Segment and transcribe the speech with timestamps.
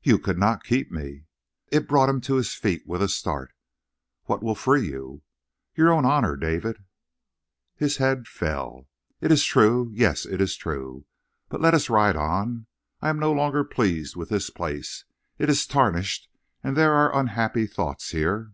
[0.00, 1.24] "You could not keep me."
[1.72, 3.52] It brought him to his feet with a start.
[4.26, 5.22] "What will free you?"
[5.74, 6.84] "Your own honor, David."
[7.74, 8.86] His head fell.
[9.20, 9.90] "It is true.
[9.92, 11.04] Yes, it is true.
[11.48, 12.68] But let us ride on.
[13.02, 15.04] I no longer am pleased with this place.
[15.36, 16.28] It is tarnished;
[16.62, 18.52] there are unhappy thoughts here!"